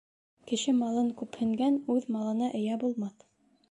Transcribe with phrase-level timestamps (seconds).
[0.51, 3.33] Кеше малын күпһенгән Үҙ малына эйә булмаҫ.